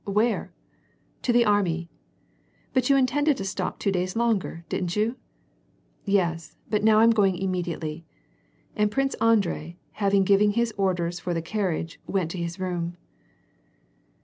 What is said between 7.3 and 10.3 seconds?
immediately." And Prince Andrei, having